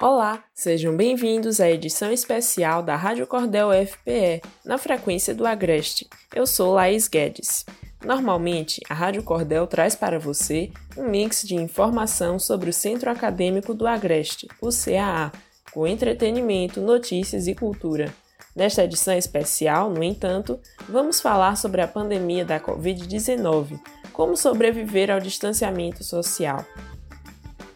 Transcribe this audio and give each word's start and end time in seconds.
Olá, 0.00 0.44
sejam 0.54 0.96
bem-vindos 0.96 1.58
à 1.58 1.68
edição 1.68 2.12
especial 2.12 2.84
da 2.84 2.94
Rádio 2.94 3.26
Cordel 3.26 3.70
FPE, 3.84 4.40
na 4.64 4.78
frequência 4.78 5.34
do 5.34 5.44
Agreste. 5.44 6.08
Eu 6.32 6.46
sou 6.46 6.72
Laís 6.72 7.08
Guedes. 7.08 7.66
Normalmente, 8.04 8.80
a 8.88 8.94
Rádio 8.94 9.24
Cordel 9.24 9.66
traz 9.66 9.96
para 9.96 10.16
você 10.16 10.70
um 10.96 11.08
mix 11.08 11.42
de 11.42 11.56
informação 11.56 12.38
sobre 12.38 12.70
o 12.70 12.72
Centro 12.72 13.10
Acadêmico 13.10 13.74
do 13.74 13.88
Agreste, 13.88 14.46
o 14.62 14.68
CAA, 14.68 15.32
com 15.72 15.84
entretenimento, 15.84 16.80
notícias 16.80 17.48
e 17.48 17.54
cultura. 17.56 18.14
Nesta 18.54 18.84
edição 18.84 19.14
especial, 19.14 19.90
no 19.90 20.04
entanto, 20.04 20.60
vamos 20.88 21.20
falar 21.20 21.56
sobre 21.56 21.80
a 21.80 21.88
pandemia 21.88 22.44
da 22.44 22.60
Covid-19, 22.60 23.80
como 24.12 24.36
sobreviver 24.36 25.10
ao 25.10 25.18
distanciamento 25.18 26.04
social. 26.04 26.64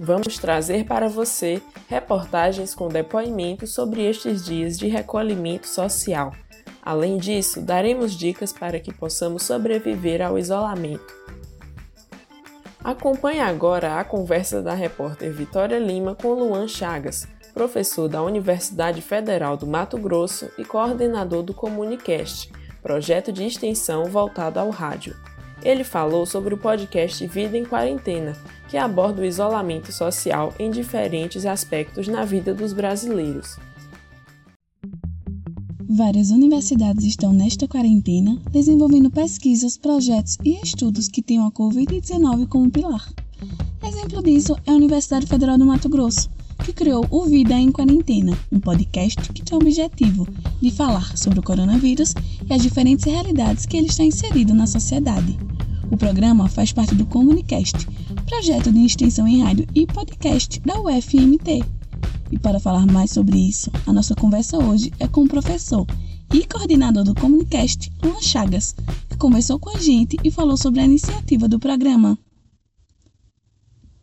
Vamos 0.04 0.36
trazer 0.36 0.84
para 0.84 1.08
você 1.08 1.62
reportagens 1.86 2.74
com 2.74 2.88
depoimentos 2.88 3.70
sobre 3.70 4.04
estes 4.04 4.44
dias 4.44 4.76
de 4.76 4.88
recolhimento 4.88 5.68
social. 5.68 6.32
Além 6.84 7.18
disso, 7.18 7.60
daremos 7.60 8.12
dicas 8.12 8.52
para 8.52 8.80
que 8.80 8.92
possamos 8.92 9.44
sobreviver 9.44 10.20
ao 10.20 10.36
isolamento. 10.36 11.14
Acompanhe 12.82 13.38
agora 13.38 14.00
a 14.00 14.02
conversa 14.02 14.60
da 14.60 14.74
repórter 14.74 15.32
Vitória 15.32 15.78
Lima 15.78 16.16
com 16.16 16.32
Luan 16.32 16.66
Chagas, 16.66 17.28
professor 17.54 18.08
da 18.08 18.24
Universidade 18.24 19.00
Federal 19.00 19.56
do 19.56 19.68
Mato 19.68 19.96
Grosso 19.96 20.50
e 20.58 20.64
coordenador 20.64 21.44
do 21.44 21.54
Comunicast, 21.54 22.50
projeto 22.82 23.32
de 23.32 23.46
extensão 23.46 24.06
voltado 24.06 24.58
ao 24.58 24.70
rádio. 24.70 25.14
Ele 25.64 25.84
falou 25.84 26.26
sobre 26.26 26.54
o 26.54 26.58
podcast 26.58 27.26
Vida 27.26 27.56
em 27.56 27.64
Quarentena, 27.64 28.36
que 28.68 28.76
aborda 28.76 29.22
o 29.22 29.24
isolamento 29.24 29.92
social 29.92 30.52
em 30.58 30.70
diferentes 30.70 31.46
aspectos 31.46 32.08
na 32.08 32.24
vida 32.24 32.52
dos 32.52 32.72
brasileiros. 32.72 33.56
Várias 35.94 36.30
universidades 36.30 37.04
estão 37.04 37.34
nesta 37.34 37.68
quarentena 37.68 38.40
desenvolvendo 38.50 39.10
pesquisas, 39.10 39.76
projetos 39.76 40.38
e 40.42 40.58
estudos 40.62 41.06
que 41.06 41.20
tenham 41.20 41.46
a 41.46 41.52
Covid-19 41.52 42.48
como 42.48 42.70
pilar. 42.70 43.12
Exemplo 43.86 44.22
disso 44.22 44.56
é 44.66 44.70
a 44.70 44.74
Universidade 44.74 45.26
Federal 45.26 45.58
do 45.58 45.66
Mato 45.66 45.90
Grosso, 45.90 46.30
que 46.64 46.72
criou 46.72 47.04
o 47.10 47.24
Vida 47.24 47.54
em 47.54 47.70
Quarentena, 47.70 48.32
um 48.50 48.58
podcast 48.58 49.20
que 49.32 49.42
tem 49.42 49.58
o 49.58 49.60
objetivo 49.60 50.26
de 50.62 50.70
falar 50.70 51.16
sobre 51.16 51.40
o 51.40 51.42
coronavírus 51.42 52.14
e 52.48 52.54
as 52.54 52.62
diferentes 52.62 53.04
realidades 53.04 53.66
que 53.66 53.76
ele 53.76 53.88
está 53.88 54.04
inserido 54.04 54.54
na 54.54 54.66
sociedade. 54.66 55.36
O 55.92 55.96
programa 55.98 56.48
faz 56.48 56.72
parte 56.72 56.94
do 56.94 57.04
Comunicast, 57.04 57.86
projeto 58.24 58.72
de 58.72 58.82
extensão 58.82 59.28
em 59.28 59.42
rádio 59.42 59.66
e 59.74 59.86
podcast 59.86 60.58
da 60.60 60.80
UFMT. 60.80 61.62
E 62.30 62.38
para 62.38 62.58
falar 62.58 62.86
mais 62.86 63.10
sobre 63.10 63.36
isso, 63.36 63.70
a 63.86 63.92
nossa 63.92 64.14
conversa 64.14 64.56
hoje 64.56 64.90
é 64.98 65.06
com 65.06 65.24
o 65.24 65.28
professor 65.28 65.86
e 66.32 66.46
coordenador 66.46 67.04
do 67.04 67.14
Comunicast, 67.14 67.92
Luan 68.02 68.22
Chagas, 68.22 68.74
que 69.10 69.18
conversou 69.18 69.58
com 69.58 69.68
a 69.68 69.78
gente 69.78 70.16
e 70.24 70.30
falou 70.30 70.56
sobre 70.56 70.80
a 70.80 70.84
iniciativa 70.86 71.46
do 71.46 71.58
programa. 71.58 72.18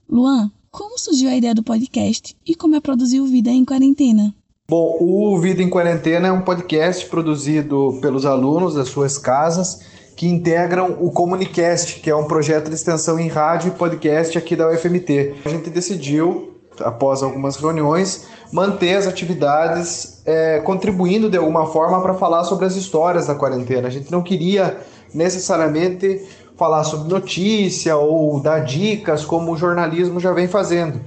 Luan, 0.07 0.51
como 0.69 0.99
surgiu 0.99 1.27
a 1.31 1.35
ideia 1.35 1.55
do 1.55 1.63
podcast 1.63 2.37
e 2.45 2.53
como 2.53 2.75
é 2.75 2.79
produzir 2.79 3.19
o 3.19 3.25
Vida 3.25 3.49
em 3.49 3.65
Quarentena? 3.65 4.31
Bom, 4.69 4.95
o 5.01 5.39
Vida 5.39 5.63
em 5.63 5.69
Quarentena 5.71 6.27
é 6.27 6.31
um 6.31 6.43
podcast 6.43 7.07
produzido 7.07 7.97
pelos 7.99 8.27
alunos 8.27 8.75
das 8.75 8.89
suas 8.89 9.17
casas 9.17 9.97
que 10.19 10.27
integram 10.27 10.97
o 10.99 11.11
Comunicast, 11.11 12.01
que 12.01 12.09
é 12.09 12.13
um 12.13 12.25
projeto 12.25 12.67
de 12.67 12.75
extensão 12.75 13.17
em 13.17 13.29
rádio 13.29 13.69
e 13.69 13.71
podcast 13.71 14.37
aqui 14.37 14.53
da 14.53 14.69
UFMT. 14.69 15.35
A 15.45 15.47
gente 15.47 15.69
decidiu, 15.69 16.57
após 16.81 17.23
algumas 17.23 17.55
reuniões, 17.55 18.27
manter 18.51 18.97
as 18.97 19.07
atividades 19.07 20.21
é, 20.25 20.59
contribuindo 20.59 21.29
de 21.29 21.37
alguma 21.37 21.67
forma 21.67 22.01
para 22.01 22.15
falar 22.15 22.43
sobre 22.43 22.65
as 22.65 22.75
histórias 22.75 23.27
da 23.27 23.35
quarentena. 23.35 23.87
A 23.87 23.89
gente 23.89 24.11
não 24.11 24.21
queria 24.21 24.79
necessariamente 25.13 26.27
falar 26.57 26.83
sobre 26.83 27.09
notícia 27.09 27.95
ou 27.95 28.41
dar 28.41 28.59
dicas 28.59 29.23
como 29.23 29.53
o 29.53 29.57
jornalismo 29.57 30.19
já 30.19 30.33
vem 30.33 30.49
fazendo. 30.49 30.99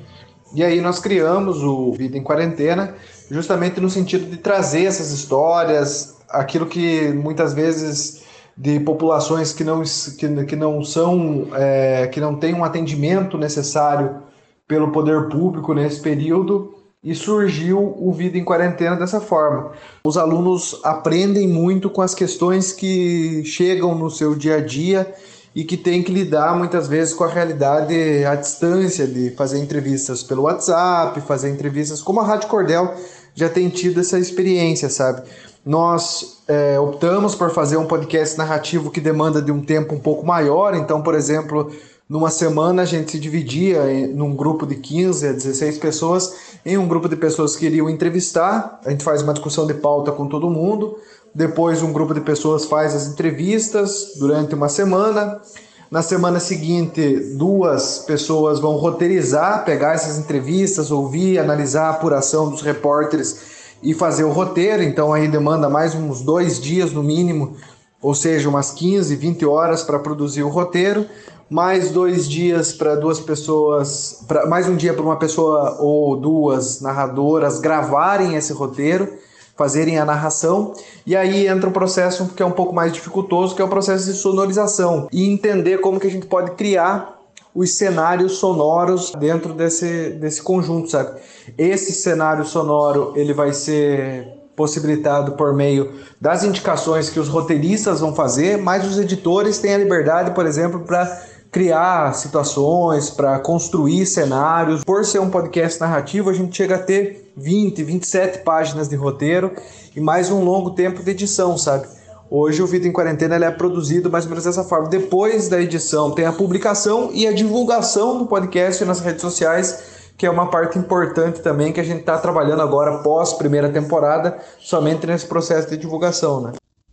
E 0.54 0.64
aí 0.64 0.80
nós 0.80 0.98
criamos 0.98 1.62
o 1.62 1.92
Vida 1.92 2.16
em 2.16 2.22
Quarentena 2.22 2.94
justamente 3.30 3.78
no 3.78 3.90
sentido 3.90 4.24
de 4.24 4.38
trazer 4.38 4.84
essas 4.84 5.10
histórias, 5.10 6.16
aquilo 6.30 6.64
que 6.64 7.08
muitas 7.08 7.52
vezes 7.52 8.22
de 8.62 8.78
populações 8.78 9.52
que 9.52 9.64
não, 9.64 9.82
que, 9.82 10.44
que 10.44 10.54
não 10.54 10.84
são 10.84 11.48
é, 11.52 12.06
que 12.06 12.20
não 12.20 12.36
têm 12.36 12.54
um 12.54 12.62
atendimento 12.62 13.36
necessário 13.36 14.22
pelo 14.68 14.92
poder 14.92 15.28
público 15.28 15.74
nesse 15.74 16.00
período 16.00 16.72
e 17.02 17.12
surgiu 17.12 17.96
o 17.98 18.12
Vida 18.12 18.38
em 18.38 18.44
Quarentena 18.44 18.94
dessa 18.94 19.20
forma. 19.20 19.72
Os 20.04 20.16
alunos 20.16 20.80
aprendem 20.84 21.48
muito 21.48 21.90
com 21.90 22.02
as 22.02 22.14
questões 22.14 22.72
que 22.72 23.42
chegam 23.44 23.98
no 23.98 24.08
seu 24.08 24.32
dia 24.36 24.58
a 24.58 24.60
dia 24.60 25.12
e 25.52 25.64
que 25.64 25.76
têm 25.76 26.00
que 26.00 26.12
lidar 26.12 26.56
muitas 26.56 26.86
vezes 26.86 27.12
com 27.12 27.24
a 27.24 27.28
realidade 27.28 28.24
à 28.24 28.36
distância, 28.36 29.08
de 29.08 29.32
fazer 29.32 29.58
entrevistas 29.58 30.22
pelo 30.22 30.42
WhatsApp, 30.42 31.20
fazer 31.22 31.50
entrevistas 31.50 32.00
como 32.00 32.20
a 32.20 32.24
Rádio 32.24 32.48
Cordel 32.48 32.94
já 33.34 33.48
tem 33.48 33.68
tido 33.68 33.98
essa 33.98 34.20
experiência, 34.20 34.88
sabe? 34.88 35.22
Nós 35.64 36.42
é, 36.48 36.78
optamos 36.78 37.36
por 37.36 37.50
fazer 37.50 37.76
um 37.76 37.86
podcast 37.86 38.36
narrativo 38.36 38.90
que 38.90 39.00
demanda 39.00 39.40
de 39.40 39.52
um 39.52 39.60
tempo 39.60 39.94
um 39.94 40.00
pouco 40.00 40.26
maior. 40.26 40.74
Então, 40.74 41.00
por 41.00 41.14
exemplo, 41.14 41.70
numa 42.08 42.30
semana 42.30 42.82
a 42.82 42.84
gente 42.84 43.12
se 43.12 43.18
dividia 43.18 43.90
em, 43.92 44.08
num 44.08 44.34
grupo 44.34 44.66
de 44.66 44.74
15 44.74 45.28
a 45.28 45.32
16 45.32 45.78
pessoas 45.78 46.34
em 46.66 46.76
um 46.76 46.88
grupo 46.88 47.08
de 47.08 47.14
pessoas 47.14 47.54
que 47.54 47.66
iriam 47.66 47.88
entrevistar. 47.88 48.80
A 48.84 48.90
gente 48.90 49.04
faz 49.04 49.22
uma 49.22 49.32
discussão 49.32 49.64
de 49.64 49.74
pauta 49.74 50.10
com 50.10 50.26
todo 50.26 50.50
mundo. 50.50 50.96
Depois, 51.32 51.80
um 51.80 51.92
grupo 51.92 52.12
de 52.12 52.20
pessoas 52.20 52.64
faz 52.64 52.92
as 52.94 53.06
entrevistas 53.06 54.14
durante 54.18 54.56
uma 54.56 54.68
semana. 54.68 55.40
Na 55.88 56.02
semana 56.02 56.40
seguinte, 56.40 57.34
duas 57.36 57.98
pessoas 58.00 58.58
vão 58.58 58.76
roteirizar, 58.76 59.64
pegar 59.64 59.94
essas 59.94 60.18
entrevistas, 60.18 60.90
ouvir, 60.90 61.38
analisar 61.38 61.84
a 61.84 61.90
apuração 61.90 62.50
dos 62.50 62.62
repórteres 62.62 63.61
e 63.82 63.92
fazer 63.92 64.24
o 64.24 64.30
roteiro, 64.30 64.82
então 64.82 65.12
aí 65.12 65.26
demanda 65.26 65.68
mais 65.68 65.94
uns 65.94 66.20
dois 66.20 66.60
dias 66.60 66.92
no 66.92 67.02
mínimo, 67.02 67.56
ou 68.00 68.14
seja, 68.14 68.48
umas 68.48 68.70
15, 68.70 69.14
20 69.16 69.44
horas 69.44 69.82
para 69.82 69.98
produzir 69.98 70.42
o 70.42 70.48
roteiro, 70.48 71.06
mais 71.50 71.90
dois 71.90 72.28
dias 72.28 72.72
para 72.72 72.94
duas 72.94 73.20
pessoas, 73.20 74.24
pra, 74.26 74.46
mais 74.46 74.68
um 74.68 74.76
dia 74.76 74.94
para 74.94 75.02
uma 75.02 75.16
pessoa 75.16 75.76
ou 75.80 76.16
duas 76.16 76.80
narradoras 76.80 77.60
gravarem 77.60 78.36
esse 78.36 78.52
roteiro, 78.52 79.08
fazerem 79.56 79.98
a 79.98 80.04
narração, 80.04 80.72
e 81.06 81.14
aí 81.14 81.46
entra 81.46 81.68
um 81.68 81.72
processo 81.72 82.30
que 82.34 82.42
é 82.42 82.46
um 82.46 82.52
pouco 82.52 82.74
mais 82.74 82.92
dificultoso, 82.92 83.54
que 83.54 83.60
é 83.60 83.64
o 83.64 83.68
processo 83.68 84.06
de 84.06 84.14
sonorização, 84.14 85.08
e 85.12 85.28
entender 85.28 85.78
como 85.78 86.00
que 86.00 86.06
a 86.06 86.10
gente 86.10 86.26
pode 86.26 86.52
criar 86.52 87.21
os 87.54 87.76
cenários 87.76 88.38
sonoros 88.38 89.12
dentro 89.18 89.52
desse, 89.52 90.10
desse 90.10 90.42
conjunto, 90.42 90.90
sabe? 90.90 91.20
Esse 91.58 91.92
cenário 91.92 92.44
sonoro 92.44 93.12
ele 93.14 93.34
vai 93.34 93.52
ser 93.52 94.28
possibilitado 94.56 95.32
por 95.32 95.54
meio 95.54 95.92
das 96.20 96.44
indicações 96.44 97.10
que 97.10 97.18
os 97.18 97.28
roteiristas 97.28 98.00
vão 98.00 98.14
fazer, 98.14 98.58
mas 98.58 98.86
os 98.86 98.98
editores 98.98 99.58
têm 99.58 99.74
a 99.74 99.78
liberdade, 99.78 100.32
por 100.32 100.46
exemplo, 100.46 100.80
para 100.80 101.20
criar 101.50 102.14
situações, 102.14 103.10
para 103.10 103.38
construir 103.38 104.06
cenários. 104.06 104.82
Por 104.84 105.04
ser 105.04 105.20
um 105.20 105.28
podcast 105.28 105.78
narrativo, 105.80 106.30
a 106.30 106.32
gente 106.32 106.56
chega 106.56 106.76
a 106.76 106.78
ter 106.78 107.32
20, 107.36 107.82
27 107.82 108.38
páginas 108.38 108.88
de 108.88 108.96
roteiro 108.96 109.52
e 109.94 110.00
mais 110.00 110.30
um 110.30 110.42
longo 110.42 110.70
tempo 110.70 111.02
de 111.02 111.10
edição, 111.10 111.58
sabe? 111.58 111.86
Hoje 112.34 112.62
o 112.62 112.66
Vida 112.66 112.88
em 112.88 112.92
Quarentena 112.92 113.34
é 113.44 113.50
produzido 113.50 114.10
mais 114.10 114.24
ou 114.24 114.30
menos 114.30 114.44
dessa 114.44 114.64
forma. 114.64 114.88
Depois 114.88 115.50
da 115.50 115.60
edição 115.60 116.12
tem 116.12 116.24
a 116.24 116.32
publicação 116.32 117.10
e 117.12 117.26
a 117.26 117.32
divulgação 117.32 118.16
do 118.16 118.24
podcast 118.24 118.82
nas 118.86 119.00
redes 119.00 119.20
sociais, 119.20 119.82
que 120.16 120.24
é 120.24 120.30
uma 120.30 120.48
parte 120.48 120.78
importante 120.78 121.42
também 121.42 121.74
que 121.74 121.80
a 121.80 121.84
gente 121.84 122.00
está 122.00 122.16
trabalhando 122.16 122.62
agora 122.62 123.02
pós 123.02 123.34
primeira 123.34 123.70
temporada, 123.70 124.42
somente 124.58 125.06
nesse 125.06 125.26
processo 125.26 125.68
de 125.68 125.76
divulgação, 125.76 126.40
né? 126.40 126.52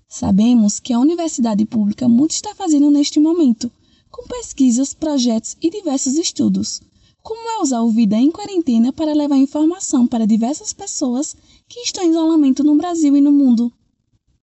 Sabemos 0.10 0.78
que 0.78 0.92
a 0.92 1.00
universidade 1.00 1.66
pública 1.66 2.06
muito 2.10 2.32
está 2.32 2.54
fazendo 2.54 2.92
neste 2.92 3.18
momento, 3.18 3.72
com 4.12 4.28
pesquisas, 4.28 4.94
projetos 4.94 5.56
e 5.62 5.70
diversos 5.70 6.18
estudos. 6.18 6.82
Como 7.24 7.50
é 7.50 7.64
usar 7.64 7.80
o 7.80 7.92
Vida 7.92 8.18
em 8.18 8.30
Quarentena 8.30 8.92
para 8.92 9.14
levar 9.14 9.38
informação 9.38 10.06
para 10.06 10.28
diversas 10.28 10.74
pessoas 10.74 11.34
que 11.66 11.80
estão 11.80 12.04
em 12.04 12.10
isolamento 12.10 12.62
no 12.62 12.76
Brasil 12.76 13.16
e 13.16 13.22
no 13.22 13.32
mundo? 13.32 13.72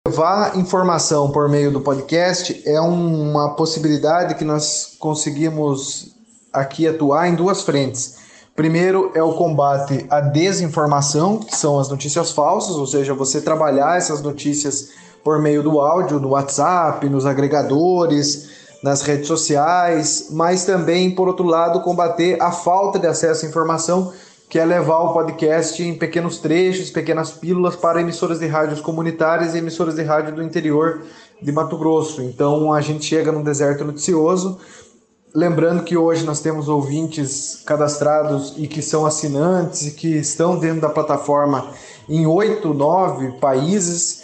Levar 0.07 0.59
informação 0.59 1.31
por 1.31 1.49
meio 1.49 1.73
do 1.73 1.81
podcast 1.81 2.63
é 2.67 2.79
uma 2.79 3.55
possibilidade 3.55 4.35
que 4.35 4.45
nós 4.45 4.97
conseguimos 4.99 6.15
aqui 6.53 6.87
atuar 6.87 7.27
em 7.27 7.35
duas 7.35 7.63
frentes. 7.63 8.17
Primeiro 8.55 9.11
é 9.15 9.23
o 9.23 9.33
combate 9.33 10.05
à 10.11 10.21
desinformação, 10.21 11.39
que 11.39 11.57
são 11.57 11.81
as 11.81 11.89
notícias 11.89 12.33
falsas, 12.33 12.77
ou 12.77 12.87
seja, 12.87 13.15
você 13.15 13.41
trabalhar 13.41 13.97
essas 13.97 14.21
notícias 14.21 14.91
por 15.25 15.41
meio 15.41 15.63
do 15.63 15.81
áudio, 15.81 16.21
no 16.21 16.33
WhatsApp, 16.33 17.09
nos 17.09 17.25
agregadores, 17.25 18.51
nas 18.83 19.01
redes 19.01 19.27
sociais, 19.27 20.27
mas 20.31 20.67
também, 20.67 21.15
por 21.15 21.29
outro 21.29 21.47
lado, 21.47 21.81
combater 21.81 22.37
a 22.43 22.53
falta 22.53 22.99
de 22.99 23.07
acesso 23.07 23.47
à 23.47 23.49
informação 23.49 24.13
que 24.55 24.59
é 24.61 24.65
levar 24.65 25.01
o 25.01 25.13
podcast 25.13 25.83
em 25.83 25.99
pequenos 25.99 26.39
trechos, 26.39 26.89
pequenas 26.89 27.33
pílulas 27.33 27.75
para 27.75 28.01
emissoras 28.01 28.39
de 28.39 28.47
rádios 28.47 28.81
comunitárias 28.81 29.53
e 29.53 29.59
emissoras 29.59 29.97
de 29.97 30.03
rádio 30.05 30.37
do 30.37 30.45
interior 30.45 31.05
de 31.43 31.51
Mato 31.51 31.77
Grosso. 31.77 32.23
Então 32.23 32.73
a 32.73 32.81
gente 32.81 33.05
chega 33.05 33.33
no 33.33 33.43
deserto 33.43 33.85
noticioso. 33.85 34.61
Lembrando 35.35 35.83
que 35.83 35.97
hoje 35.97 36.25
nós 36.25 36.39
temos 36.39 36.69
ouvintes 36.69 37.65
cadastrados 37.67 38.55
e 38.57 38.69
que 38.69 38.81
são 38.81 39.05
assinantes 39.05 39.89
e 39.89 39.91
que 39.91 40.19
estão 40.19 40.57
dentro 40.57 40.83
da 40.83 40.89
plataforma 40.89 41.73
em 42.09 42.25
oito, 42.25 42.73
nove 42.73 43.33
países. 43.41 44.23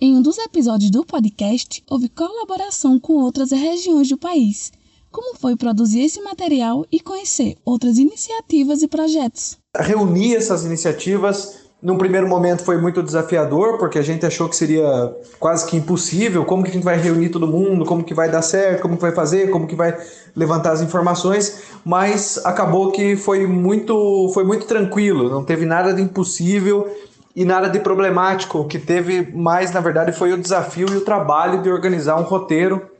Em 0.00 0.16
um 0.16 0.22
dos 0.22 0.38
episódios 0.38 0.90
do 0.90 1.04
podcast, 1.04 1.84
houve 1.90 2.08
colaboração 2.08 2.98
com 2.98 3.16
outras 3.22 3.50
regiões 3.50 4.08
do 4.08 4.16
país. 4.16 4.72
Como 5.14 5.36
foi 5.36 5.54
produzir 5.54 6.00
esse 6.00 6.20
material 6.20 6.84
e 6.90 6.98
conhecer 6.98 7.56
outras 7.64 7.98
iniciativas 7.98 8.82
e 8.82 8.88
projetos? 8.88 9.56
Reunir 9.78 10.34
essas 10.34 10.64
iniciativas 10.64 11.56
num 11.80 11.96
primeiro 11.96 12.26
momento 12.26 12.64
foi 12.64 12.78
muito 12.78 13.00
desafiador, 13.00 13.78
porque 13.78 13.96
a 13.96 14.02
gente 14.02 14.26
achou 14.26 14.48
que 14.48 14.56
seria 14.56 15.14
quase 15.38 15.66
que 15.66 15.76
impossível. 15.76 16.44
Como 16.44 16.64
que 16.64 16.70
a 16.70 16.72
gente 16.72 16.82
vai 16.82 16.98
reunir 16.98 17.28
todo 17.28 17.46
mundo? 17.46 17.84
Como 17.84 18.02
que 18.02 18.12
vai 18.12 18.28
dar 18.28 18.42
certo? 18.42 18.82
Como 18.82 18.96
que 18.96 19.02
vai 19.02 19.12
fazer? 19.12 19.50
Como 19.50 19.68
que 19.68 19.76
vai 19.76 19.96
levantar 20.34 20.72
as 20.72 20.80
informações? 20.80 21.62
Mas 21.84 22.44
acabou 22.44 22.90
que 22.90 23.14
foi 23.14 23.46
muito, 23.46 24.32
foi 24.34 24.42
muito 24.42 24.66
tranquilo. 24.66 25.30
Não 25.30 25.44
teve 25.44 25.64
nada 25.64 25.94
de 25.94 26.02
impossível 26.02 26.92
e 27.36 27.44
nada 27.44 27.68
de 27.68 27.78
problemático. 27.78 28.58
O 28.58 28.66
que 28.66 28.80
teve 28.80 29.30
mais, 29.32 29.70
na 29.70 29.80
verdade, 29.80 30.10
foi 30.10 30.32
o 30.32 30.36
desafio 30.36 30.88
e 30.90 30.96
o 30.96 31.02
trabalho 31.02 31.62
de 31.62 31.70
organizar 31.70 32.18
um 32.18 32.24
roteiro 32.24 32.90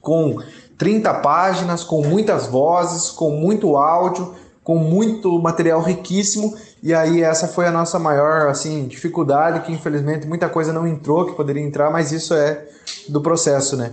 com 0.00 0.38
30 0.80 1.14
páginas, 1.14 1.84
com 1.84 2.02
muitas 2.02 2.48
vozes, 2.48 3.10
com 3.10 3.30
muito 3.30 3.76
áudio, 3.76 4.34
com 4.64 4.76
muito 4.76 5.38
material 5.38 5.80
riquíssimo 5.80 6.56
e 6.82 6.94
aí 6.94 7.22
essa 7.22 7.46
foi 7.46 7.66
a 7.66 7.70
nossa 7.70 7.98
maior 7.98 8.48
assim 8.48 8.86
dificuldade, 8.86 9.60
que 9.60 9.72
infelizmente 9.72 10.26
muita 10.26 10.48
coisa 10.48 10.72
não 10.72 10.86
entrou 10.86 11.26
que 11.26 11.34
poderia 11.34 11.62
entrar, 11.62 11.90
mas 11.90 12.10
isso 12.10 12.32
é 12.32 12.66
do 13.08 13.20
processo, 13.20 13.76
né? 13.76 13.92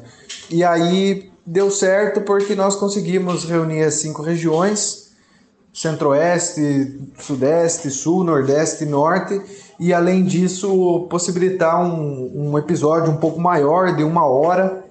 E 0.49 0.63
aí 0.63 1.29
deu 1.45 1.69
certo 1.69 2.21
porque 2.21 2.55
nós 2.55 2.75
conseguimos 2.75 3.43
reunir 3.43 3.83
as 3.83 3.95
cinco 3.95 4.21
regiões: 4.21 5.09
Centro-Oeste, 5.73 6.97
Sudeste, 7.19 7.91
Sul, 7.91 8.23
Nordeste 8.23 8.85
e 8.85 8.87
Norte. 8.87 9.41
E 9.77 9.93
além 9.93 10.23
disso, 10.23 11.05
possibilitar 11.09 11.83
um, 11.83 12.51
um 12.51 12.57
episódio 12.57 13.11
um 13.11 13.17
pouco 13.17 13.39
maior, 13.39 13.95
de 13.95 14.03
uma 14.03 14.25
hora, 14.25 14.83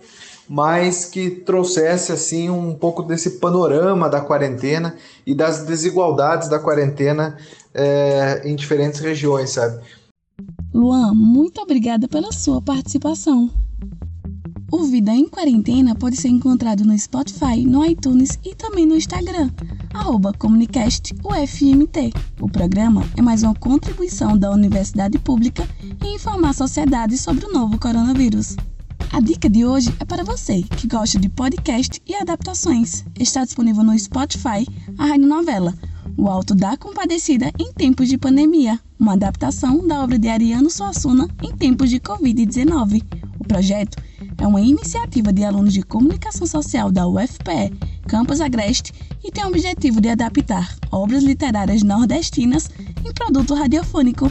mas 0.49 1.05
que 1.05 1.31
trouxesse 1.31 2.13
assim 2.13 2.49
um 2.51 2.75
pouco 2.75 3.03
desse 3.03 3.39
panorama 3.39 4.09
da 4.09 4.21
quarentena 4.21 4.97
e 5.27 5.35
das 5.35 5.65
desigualdades 5.65 6.49
da 6.49 6.59
quarentena 6.59 7.37
é, 7.75 8.43
em 8.45 8.55
diferentes 8.55 9.01
regiões, 9.01 9.51
sabe? 9.51 9.81
Luan, 10.73 11.15
muito 11.15 11.61
obrigada 11.61 12.07
pela 12.07 12.33
sua 12.33 12.61
participação. 12.61 13.51
O 14.71 14.83
Vida 14.83 15.13
em 15.13 15.29
Quarentena 15.29 15.95
pode 15.95 16.17
ser 16.17 16.29
encontrado 16.29 16.85
no 16.85 16.99
Spotify, 16.99 17.65
no 17.65 17.87
iTunes 17.87 18.37
e 18.45 18.53
também 18.53 18.85
no 18.85 18.97
Instagram, 18.97 19.49
arroba 19.95 20.33
ComunicastUFMT. 20.33 22.13
O 22.41 22.49
programa 22.49 23.05
é 23.17 23.23
mais 23.23 23.45
uma 23.45 23.55
contribuição 23.55 24.37
da 24.37 24.51
Universidade 24.51 25.19
Pública 25.21 25.67
em 26.05 26.17
informar 26.17 26.51
a 26.51 26.53
sociedade 26.53 27.17
sobre 27.17 27.47
o 27.47 27.53
novo 27.53 27.79
coronavírus. 27.79 28.57
A 29.17 29.21
dica 29.21 29.49
de 29.49 29.65
hoje 29.65 29.91
é 29.99 30.05
para 30.05 30.23
você 30.23 30.63
que 30.63 30.87
gosta 30.87 31.19
de 31.19 31.31
podcast 31.31 32.03
e 32.07 32.15
adaptações. 32.15 33.03
Está 33.19 33.47
disponível 33.47 33.83
no 33.83 33.99
Spotify 33.99 34.69
a 34.99 35.07
rádio 35.07 35.27
novela 35.27 35.73
O 36.19 36.29
Alto 36.29 36.55
da 36.55 36.77
Compadecida 36.77 37.51
em 37.59 37.73
Tempos 37.73 38.11
de 38.11 38.19
Pandemia, 38.19 38.79
uma 39.01 39.15
adaptação 39.15 39.89
da 39.89 40.03
obra 40.03 40.19
de 40.19 40.29
Ariano 40.29 40.69
Suassuna 40.69 41.31
em 41.43 41.51
tempos 41.57 41.89
de 41.89 41.99
Covid-19. 41.99 43.03
O 43.41 43.45
projeto 43.45 43.97
é 44.37 44.47
uma 44.47 44.61
iniciativa 44.61 45.33
de 45.33 45.45
alunos 45.45 45.73
de 45.73 45.83
comunicação 45.83 46.47
social 46.47 46.93
da 46.93 47.09
UFPE, 47.09 47.73
Campus 48.07 48.43
Agreste, 48.43 48.93
e 49.25 49.33
tem 49.33 49.45
o 49.45 49.49
objetivo 49.49 49.99
de 49.99 50.11
adaptar 50.11 50.77
obras 50.93 51.25
literárias 51.25 51.83
nordestinas 51.83 52.69
em 53.03 53.11
produto 53.15 53.55
radiofônico 53.55 54.31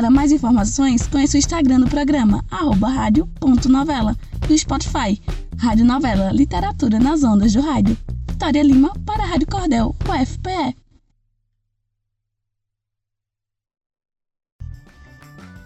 para 0.00 0.10
mais 0.10 0.32
informações, 0.32 1.06
conheça 1.06 1.36
o 1.36 1.38
Instagram 1.38 1.80
do 1.80 1.86
programa, 1.86 2.42
arroba 2.50 2.88
rádio.novela, 2.88 4.16
e 4.48 4.54
o 4.54 4.58
Spotify, 4.58 5.20
Rádio 5.58 5.84
Novela, 5.84 6.32
Literatura 6.32 6.98
nas 6.98 7.22
Ondas 7.22 7.52
do 7.52 7.60
Rádio. 7.60 7.94
Vitória 8.26 8.62
Lima 8.62 8.94
para 9.04 9.24
a 9.24 9.26
Rádio 9.26 9.46
Cordel, 9.46 9.94
UFPE. 10.08 10.74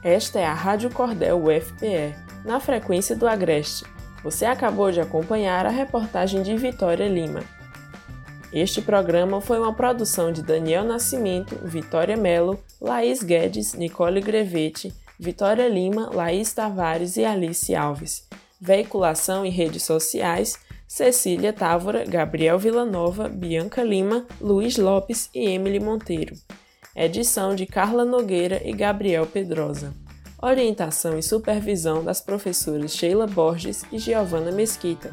Esta 0.02 0.40
é 0.40 0.46
a 0.46 0.52
Rádio 0.52 0.90
Cordel 0.90 1.40
UFPE, 1.40 2.16
na 2.44 2.58
frequência 2.58 3.14
do 3.14 3.28
Agreste. 3.28 3.84
Você 4.24 4.44
acabou 4.44 4.90
de 4.90 5.00
acompanhar 5.00 5.64
a 5.64 5.70
reportagem 5.70 6.42
de 6.42 6.56
Vitória 6.56 7.08
Lima. 7.08 7.44
Este 8.54 8.80
programa 8.80 9.40
foi 9.40 9.58
uma 9.58 9.74
produção 9.74 10.30
de 10.30 10.40
Daniel 10.40 10.84
Nascimento, 10.84 11.56
Vitória 11.64 12.16
Melo, 12.16 12.56
Laís 12.80 13.20
Guedes, 13.20 13.74
Nicole 13.74 14.20
Grevete, 14.20 14.94
Vitória 15.18 15.68
Lima, 15.68 16.08
Laís 16.14 16.52
Tavares 16.52 17.16
e 17.16 17.24
Alice 17.24 17.74
Alves. 17.74 18.28
Veiculação 18.60 19.44
em 19.44 19.50
redes 19.50 19.82
sociais: 19.82 20.56
Cecília 20.86 21.52
Távora, 21.52 22.04
Gabriel 22.04 22.56
Villanova, 22.56 23.28
Bianca 23.28 23.82
Lima, 23.82 24.24
Luiz 24.40 24.76
Lopes 24.76 25.28
e 25.34 25.48
Emily 25.48 25.80
Monteiro. 25.80 26.36
Edição 26.94 27.56
de 27.56 27.66
Carla 27.66 28.04
Nogueira 28.04 28.62
e 28.64 28.72
Gabriel 28.72 29.26
Pedrosa. 29.26 29.92
Orientação 30.40 31.18
e 31.18 31.22
supervisão 31.24 32.04
das 32.04 32.20
professoras 32.20 32.94
Sheila 32.94 33.26
Borges 33.26 33.82
e 33.90 33.98
Giovana 33.98 34.52
Mesquita. 34.52 35.12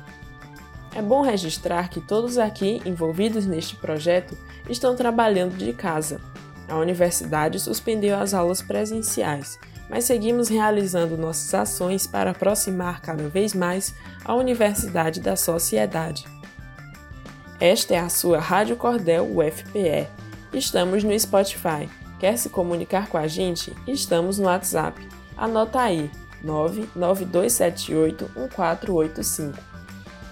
É 0.94 1.02
bom 1.02 1.22
registrar 1.22 1.90
que 1.90 2.02
todos 2.02 2.38
aqui 2.38 2.82
envolvidos 2.86 3.46
neste 3.46 3.76
projeto 3.76 4.38
estão 4.70 4.96
trabalhando 4.96 5.56
de 5.56 5.72
casa. 5.72 6.20
A 6.68 6.78
universidade 6.78 7.60
suspendeu 7.60 8.18
as 8.18 8.34
aulas 8.34 8.62
presenciais, 8.62 9.58
mas 9.90 10.04
seguimos 10.04 10.50
realizando 10.50 11.18
nossas 11.18 11.54
ações 11.54 12.06
para 12.06 12.32
aproximar 12.32 13.02
cada 13.02 13.28
vez 13.28 13.54
mais 13.54 13.94
a 14.26 14.34
universidade 14.34 15.20
da 15.20 15.36
sociedade. 15.36 16.26
Esta 17.60 17.94
é 17.94 18.00
a 18.00 18.10
sua 18.10 18.40
Rádio 18.40 18.76
Cordel 18.76 19.26
UFPE. 19.38 20.08
Estamos 20.54 21.04
no 21.04 21.18
Spotify. 21.18 21.90
Quer 22.20 22.38
se 22.38 22.50
comunicar 22.50 23.07
com 23.07 23.18
a 23.18 23.28
gente? 23.28 23.74
Estamos 23.88 24.40
no 24.40 24.45
WhatsApp. 24.45 25.07
Anota 25.38 25.80
aí: 25.80 26.10
99278 26.44 28.31
1485. 28.36 29.70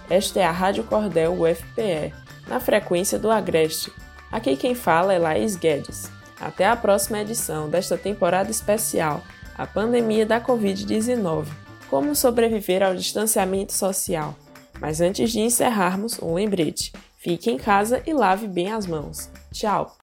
Esta 0.10 0.40
é 0.40 0.44
a 0.44 0.52
Rádio 0.52 0.84
Cordel 0.84 1.34
UFPE, 1.34 2.14
na 2.48 2.60
frequência 2.60 3.20
do 3.20 3.30
Agreste. 3.30 3.92
Aqui 4.32 4.56
quem 4.56 4.74
fala 4.74 5.14
é 5.14 5.20
Laís 5.20 5.56
Guedes. 5.56 6.10
Até 6.42 6.66
a 6.68 6.76
próxima 6.76 7.20
edição 7.20 7.70
desta 7.70 7.98
temporada 7.98 8.50
especial, 8.50 9.22
a 9.56 9.68
pandemia 9.68 10.26
da 10.26 10.42
Covid-19. 10.42 11.46
Como 11.90 12.16
sobreviver 12.16 12.82
ao 12.82 12.96
distanciamento 12.96 13.74
social. 13.74 14.36
Mas 14.80 15.00
antes 15.02 15.32
de 15.32 15.42
encerrarmos, 15.42 16.20
um 16.22 16.34
lembrete: 16.34 16.92
fique 17.18 17.52
em 17.52 17.58
casa 17.58 18.02
e 18.08 18.14
lave 18.14 18.48
bem 18.48 18.72
as 18.72 18.88
mãos. 18.88 19.30
Tchau! 19.52 19.96